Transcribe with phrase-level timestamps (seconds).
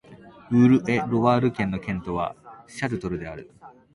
[0.49, 3.51] ウール＝エ＝ロワール県の県都はシャルトルである